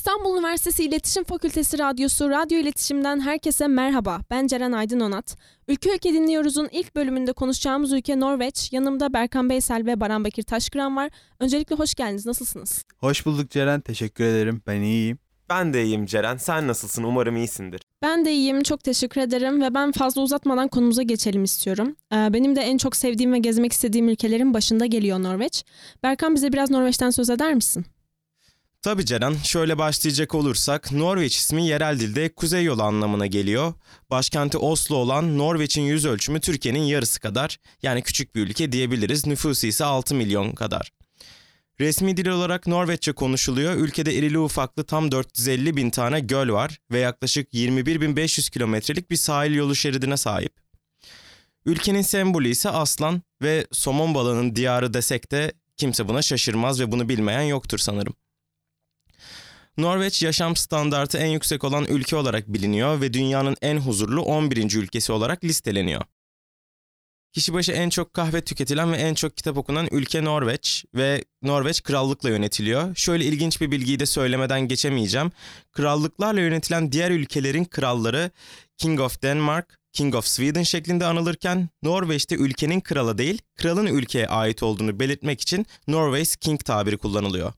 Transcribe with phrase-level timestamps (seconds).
[0.00, 4.20] İstanbul Üniversitesi İletişim Fakültesi Radyosu Radyo İletişim'den herkese merhaba.
[4.30, 5.36] Ben Ceren Aydın Onat.
[5.68, 8.72] Ülke Ülke Dinliyoruz'un ilk bölümünde konuşacağımız ülke Norveç.
[8.72, 11.10] Yanımda Berkan Beysel ve Baran Bekir Taşkıran var.
[11.40, 12.26] Öncelikle hoş geldiniz.
[12.26, 12.84] Nasılsınız?
[12.98, 13.80] Hoş bulduk Ceren.
[13.80, 14.62] Teşekkür ederim.
[14.66, 15.18] Ben iyiyim.
[15.50, 16.36] Ben de iyiyim Ceren.
[16.36, 17.02] Sen nasılsın?
[17.02, 17.82] Umarım iyisindir.
[18.02, 18.62] Ben de iyiyim.
[18.62, 21.96] Çok teşekkür ederim ve ben fazla uzatmadan konumuza geçelim istiyorum.
[22.12, 25.64] Ee, benim de en çok sevdiğim ve gezmek istediğim ülkelerin başında geliyor Norveç.
[26.02, 27.84] Berkan bize biraz Norveç'ten söz eder misin?
[28.82, 33.74] Tabii Ceren, şöyle başlayacak olursak Norveç ismi yerel dilde kuzey yolu anlamına geliyor.
[34.10, 37.58] Başkenti Oslo olan Norveç'in yüz ölçümü Türkiye'nin yarısı kadar.
[37.82, 39.26] Yani küçük bir ülke diyebiliriz.
[39.26, 40.90] Nüfusu ise 6 milyon kadar.
[41.80, 43.74] Resmi dil olarak Norveççe konuşuluyor.
[43.74, 49.54] Ülkede irili ufaklı tam 450 bin tane göl var ve yaklaşık 21.500 kilometrelik bir sahil
[49.54, 50.52] yolu şeridine sahip.
[51.66, 57.08] Ülkenin sembolü ise aslan ve somon balığının diyarı desek de kimse buna şaşırmaz ve bunu
[57.08, 58.14] bilmeyen yoktur sanırım.
[59.78, 64.76] Norveç yaşam standartı en yüksek olan ülke olarak biliniyor ve dünyanın en huzurlu 11.
[64.76, 66.02] ülkesi olarak listeleniyor.
[67.32, 71.82] Kişi başı en çok kahve tüketilen ve en çok kitap okunan ülke Norveç ve Norveç
[71.82, 72.94] krallıkla yönetiliyor.
[72.94, 75.32] Şöyle ilginç bir bilgiyi de söylemeden geçemeyeceğim.
[75.72, 78.30] Krallıklarla yönetilen diğer ülkelerin kralları
[78.78, 84.62] King of Denmark, King of Sweden şeklinde anılırken Norveç'te ülkenin kralı değil, kralın ülkeye ait
[84.62, 87.52] olduğunu belirtmek için Norway's King tabiri kullanılıyor.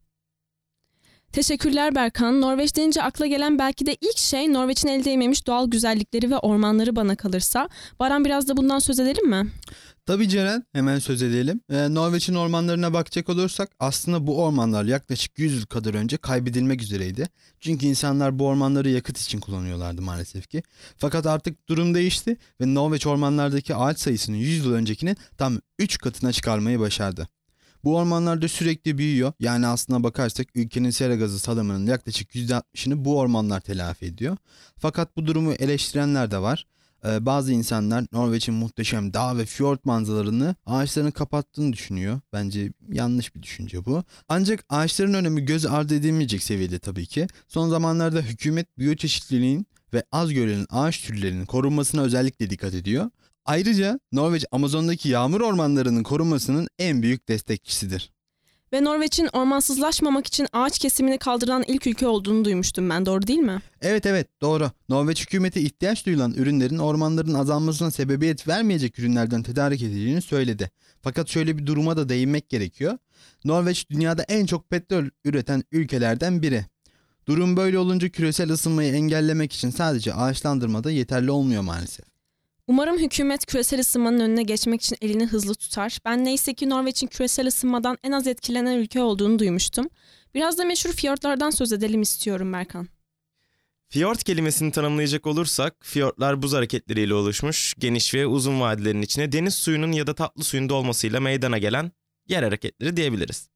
[1.33, 2.41] Teşekkürler Berkan.
[2.41, 6.97] Norveç deyince akla gelen belki de ilk şey Norveç'in el değmemiş doğal güzellikleri ve ormanları
[6.97, 7.69] bana kalırsa.
[8.01, 9.53] Baran biraz da bundan söz edelim mi?
[10.07, 11.61] Tabii Ceren hemen söz edelim.
[11.71, 17.29] Ee, Norveç'in ormanlarına bakacak olursak aslında bu ormanlar yaklaşık 100 yıl kadar önce kaybedilmek üzereydi.
[17.61, 20.63] Çünkü insanlar bu ormanları yakıt için kullanıyorlardı maalesef ki.
[20.97, 26.33] Fakat artık durum değişti ve Norveç ormanlardaki ağaç sayısını 100 yıl öncekinin tam 3 katına
[26.33, 27.29] çıkarmayı başardı.
[27.85, 29.33] Bu ormanlarda sürekli büyüyor.
[29.41, 34.37] Yani aslına bakarsak ülkenin sera gazı salımının yaklaşık %60'ını bu ormanlar telafi ediyor.
[34.79, 36.67] Fakat bu durumu eleştirenler de var.
[37.05, 42.21] Ee, bazı insanlar Norveç'in muhteşem dağ ve fiyort manzaralarını ağaçların kapattığını düşünüyor.
[42.33, 44.05] Bence yanlış bir düşünce bu.
[44.29, 47.27] Ancak ağaçların önemi göz ardı edilmeyecek seviyede tabii ki.
[47.49, 53.11] Son zamanlarda hükümet biyoçeşitliliğin ve az görülen ağaç türlerinin korunmasına özellikle dikkat ediyor.
[53.45, 58.13] Ayrıca Norveç Amazon'daki yağmur ormanlarının korunmasının en büyük destekçisidir.
[58.73, 63.07] Ve Norveç'in ormansızlaşmamak için ağaç kesimini kaldıran ilk ülke olduğunu duymuştum ben.
[63.07, 63.63] Doğru değil mi?
[63.81, 64.71] Evet evet doğru.
[64.89, 70.71] Norveç hükümeti ihtiyaç duyulan ürünlerin ormanların azalmasına sebebiyet vermeyecek ürünlerden tedarik edildiğini söyledi.
[71.03, 72.99] Fakat şöyle bir duruma da değinmek gerekiyor.
[73.45, 76.67] Norveç dünyada en çok petrol üreten ülkelerden biri.
[77.29, 82.12] Durum böyle olunca küresel ısınmayı engellemek için sadece ağaçlandırma da yeterli olmuyor maalesef.
[82.67, 85.99] Umarım hükümet küresel ısınmanın önüne geçmek için elini hızlı tutar.
[86.05, 89.89] Ben neyse ki Norveç'in küresel ısınmadan en az etkilenen ülke olduğunu duymuştum.
[90.35, 92.89] Biraz da meşhur fiyortlardan söz edelim istiyorum Berkan.
[93.89, 99.93] Fiyort kelimesini tanımlayacak olursak, fiyortlar buz hareketleriyle oluşmuş, geniş ve uzun vadilerin içine deniz suyunun
[99.93, 101.93] ya da tatlı suyun dolmasıyla meydana gelen
[102.29, 103.49] yer hareketleri diyebiliriz.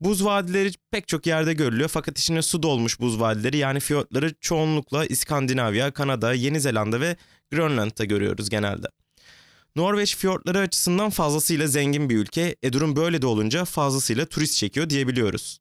[0.00, 5.06] Buz vadileri pek çok yerde görülüyor fakat içine su dolmuş buz vadileri yani fiyortları çoğunlukla
[5.06, 7.16] İskandinavya, Kanada, Yeni Zelanda ve
[7.50, 8.86] Grönland'da görüyoruz genelde.
[9.76, 12.56] Norveç fiyortları açısından fazlasıyla zengin bir ülke.
[12.62, 15.60] E durum böyle de olunca fazlasıyla turist çekiyor diyebiliyoruz.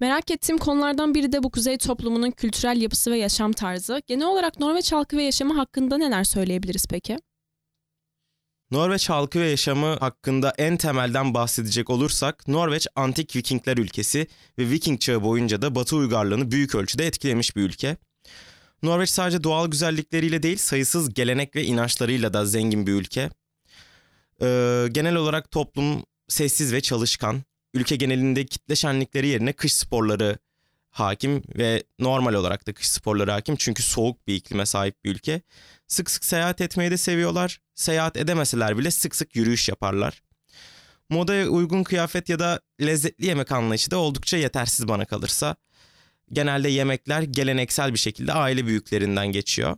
[0.00, 4.02] Merak ettiğim konulardan biri de bu kuzey toplumunun kültürel yapısı ve yaşam tarzı.
[4.06, 7.18] Genel olarak Norveç halkı ve yaşamı hakkında neler söyleyebiliriz peki?
[8.70, 14.26] Norveç halkı ve yaşamı hakkında en temelden bahsedecek olursak Norveç antik Vikingler ülkesi
[14.58, 17.96] ve Viking çağı boyunca da Batı uygarlığını büyük ölçüde etkilemiş bir ülke.
[18.82, 23.30] Norveç sadece doğal güzellikleriyle değil sayısız gelenek ve inançlarıyla da zengin bir ülke.
[24.42, 27.42] Ee, genel olarak toplum sessiz ve çalışkan.
[27.74, 30.38] Ülke genelinde kitle şenlikleri yerine kış sporları
[30.90, 33.56] hakim ve normal olarak da kış sporları hakim.
[33.56, 35.42] Çünkü soğuk bir iklime sahip bir ülke.
[35.86, 37.60] Sık sık seyahat etmeyi de seviyorlar.
[37.74, 40.22] Seyahat edemeseler bile sık sık yürüyüş yaparlar.
[41.08, 45.56] Modaya uygun kıyafet ya da lezzetli yemek anlayışı da oldukça yetersiz bana kalırsa.
[46.32, 49.76] Genelde yemekler geleneksel bir şekilde aile büyüklerinden geçiyor.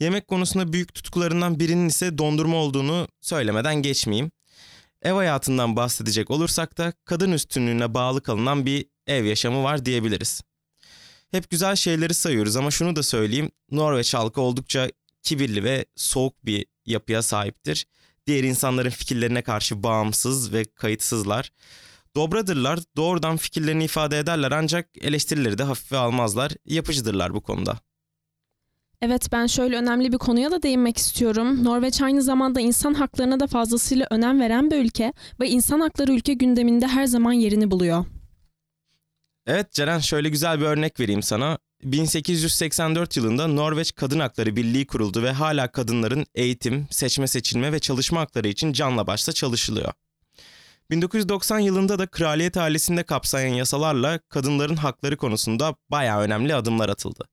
[0.00, 4.30] Yemek konusunda büyük tutkularından birinin ise dondurma olduğunu söylemeden geçmeyeyim.
[5.02, 10.42] Ev hayatından bahsedecek olursak da kadın üstünlüğüne bağlı kalınan bir ev yaşamı var diyebiliriz.
[11.30, 13.50] Hep güzel şeyleri sayıyoruz ama şunu da söyleyeyim.
[13.70, 14.90] Norveç halkı oldukça
[15.22, 17.86] kibirli ve soğuk bir yapıya sahiptir.
[18.26, 21.52] Diğer insanların fikirlerine karşı bağımsız ve kayıtsızlar.
[22.16, 26.52] Dobradırlar, doğrudan fikirlerini ifade ederler ancak eleştirileri de hafife almazlar.
[26.64, 27.78] Yapıcıdırlar bu konuda.
[29.02, 31.64] Evet ben şöyle önemli bir konuya da değinmek istiyorum.
[31.64, 36.34] Norveç aynı zamanda insan haklarına da fazlasıyla önem veren bir ülke ve insan hakları ülke
[36.34, 38.04] gündeminde her zaman yerini buluyor.
[39.46, 41.58] Evet Ceren şöyle güzel bir örnek vereyim sana.
[41.82, 48.20] 1884 yılında Norveç Kadın Hakları Birliği kuruldu ve hala kadınların eğitim, seçme seçilme ve çalışma
[48.20, 49.92] hakları için canla başla çalışılıyor.
[50.90, 57.24] 1990 yılında da kraliyet ailesinde kapsayan yasalarla kadınların hakları konusunda bayağı önemli adımlar atıldı.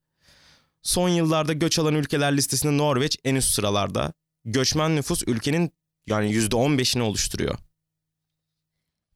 [0.82, 4.12] Son yıllarda göç alan ülkeler listesinde Norveç en üst sıralarda.
[4.44, 5.72] Göçmen nüfus ülkenin
[6.06, 7.58] yani %15'ini oluşturuyor.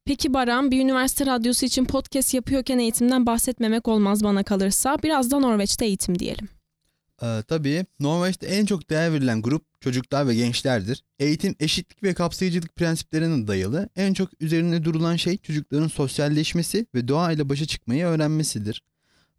[0.04, 4.98] Peki Baran bir üniversite radyosu için podcast yapıyorken eğitimden bahsetmemek olmaz bana kalırsa.
[5.02, 6.57] Biraz da Norveç'te eğitim diyelim.
[7.22, 11.04] Ee, tabii Norveç'te en çok değer verilen grup çocuklar ve gençlerdir.
[11.18, 13.88] Eğitim eşitlik ve kapsayıcılık prensiplerine dayalı.
[13.96, 18.82] En çok üzerine durulan şey çocukların sosyalleşmesi ve doğayla başa çıkmayı öğrenmesidir.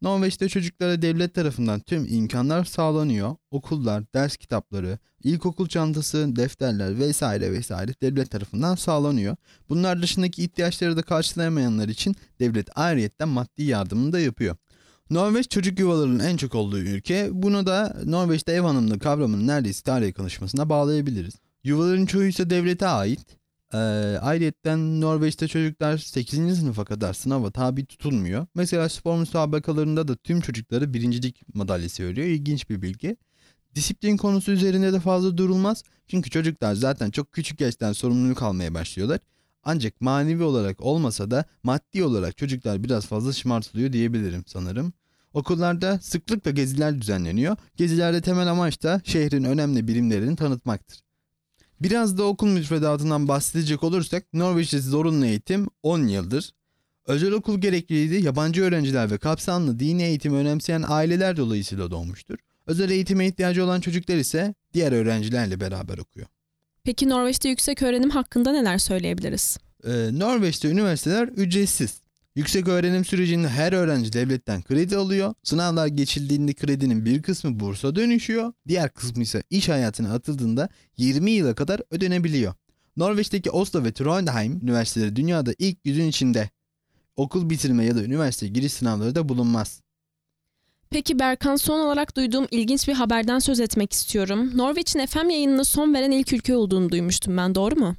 [0.02, 3.36] Norveç'te çocuklara devlet tarafından tüm imkanlar sağlanıyor.
[3.52, 9.36] Okullar, ders kitapları, ilkokul çantası, defterler vesaire vesaire devlet tarafından sağlanıyor.
[9.70, 14.56] Bunlar dışındaki ihtiyaçları da karşılayamayanlar için devlet ayrıyetten maddi yardımını da yapıyor.
[15.10, 17.30] Norveç çocuk yuvalarının en çok olduğu ülke.
[17.32, 21.34] Bunu da Norveç'te ev hanımlığı kavramının neredeyse tarihe konuşmasına bağlayabiliriz.
[21.64, 23.20] Yuvaların çoğu ise devlete ait.
[23.74, 23.78] Ee,
[24.22, 26.60] ayrıyetten Norveç'te çocuklar 8.
[26.60, 28.48] sınıfa kadar sınava tabi tutulmuyor.
[28.56, 32.28] Mesela spor müsabakalarında da tüm çocuklara birincilik madalyası veriyor.
[32.28, 33.18] İlginç bir bilgi.
[33.76, 35.84] Disiplin konusu üzerinde de fazla durulmaz.
[36.08, 39.20] Çünkü çocuklar zaten çok küçük yaştan sorumluluk almaya başlıyorlar.
[39.64, 44.94] Ancak manevi olarak olmasa da maddi olarak çocuklar biraz fazla şımartılıyor diyebilirim sanırım.
[45.34, 47.58] Okullarda sıklıkla geziler düzenleniyor.
[47.78, 51.00] Gezilerde temel amaç da şehrin önemli birimlerini tanıtmaktır.
[51.82, 56.52] Biraz da okul müfredatından bahsedecek olursak Norveç'te zorunlu eğitim 10 yıldır.
[57.06, 62.38] Özel okul gerekliliği de yabancı öğrenciler ve kapsamlı dini eğitimi önemseyen aileler dolayısıyla doğmuştur.
[62.68, 66.28] Özel eğitime ihtiyacı olan çocuklar ise diğer öğrencilerle beraber okuyor.
[66.84, 69.58] Peki Norveç'te yüksek öğrenim hakkında neler söyleyebiliriz?
[69.84, 72.02] Ee, Norveç'te üniversiteler ücretsiz.
[72.40, 75.34] Yüksek öğrenim sürecinde her öğrenci devletten kredi alıyor.
[75.44, 78.54] Sınavlar geçildiğinde kredinin bir kısmı bursa dönüşüyor.
[78.68, 82.54] Diğer kısmı ise iş hayatına atıldığında 20 yıla kadar ödenebiliyor.
[82.98, 86.50] Norveç'teki Oslo ve Trondheim üniversiteleri dünyada ilk yüzün içinde.
[87.16, 89.82] Okul bitirme ya da üniversite giriş sınavları da bulunmaz.
[90.90, 94.58] Peki Berkan son olarak duyduğum ilginç bir haberden söz etmek istiyorum.
[94.58, 97.96] Norveç'in FM yayınına son veren ilk ülke olduğunu duymuştum ben doğru mu?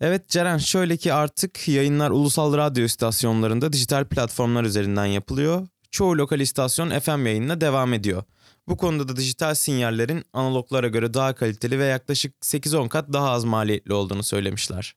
[0.00, 5.66] Evet Ceren şöyle ki artık yayınlar ulusal radyo istasyonlarında dijital platformlar üzerinden yapılıyor.
[5.90, 8.22] Çoğu lokal istasyon FM yayınına devam ediyor.
[8.68, 13.44] Bu konuda da dijital sinyallerin analoglara göre daha kaliteli ve yaklaşık 8-10 kat daha az
[13.44, 14.94] maliyetli olduğunu söylemişler.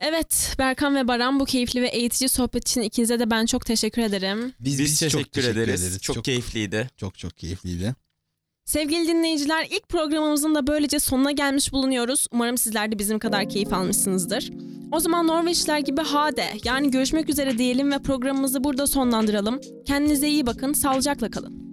[0.00, 4.02] Evet Berkan ve Baran bu keyifli ve eğitici sohbet için ikinize de ben çok teşekkür
[4.02, 4.52] ederim.
[4.60, 6.00] Biz, teşekkür, ederiz.
[6.00, 6.90] Çok, keyifliydi.
[6.96, 7.94] Çok çok keyifliydi.
[8.68, 12.26] Sevgili dinleyiciler ilk programımızın da böylece sonuna gelmiş bulunuyoruz.
[12.32, 14.50] Umarım sizler de bizim kadar keyif almışsınızdır.
[14.92, 19.60] O zaman Norveçliler gibi hade yani görüşmek üzere diyelim ve programımızı burada sonlandıralım.
[19.86, 21.67] Kendinize iyi bakın, sağlıcakla kalın.